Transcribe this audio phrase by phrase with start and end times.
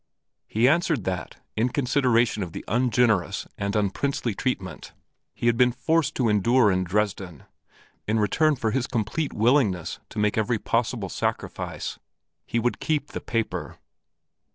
[0.47, 4.93] He answered that, in consideration of the ungenerous and unprincely treatment
[5.35, 7.43] he had been forced to endure in Dresden
[8.07, 11.99] in return for his complete willingness to make every possible sacrifice,
[12.47, 13.77] he would keep the paper.